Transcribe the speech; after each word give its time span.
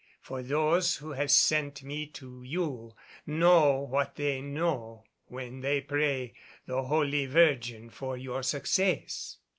For 0.19 0.41
those 0.41 0.95
who 0.95 1.11
have 1.11 1.29
sent 1.29 1.83
me 1.83 2.07
to 2.07 2.41
you 2.41 2.95
know 3.27 3.81
what 3.87 4.15
they 4.15 4.41
know 4.41 5.03
when 5.27 5.59
they 5.59 5.79
pray 5.79 6.33
the 6.65 6.81
Holy 6.85 7.27
Virgin 7.27 7.91
for 7.91 8.17
your 8.17 8.41
success." 8.41 9.37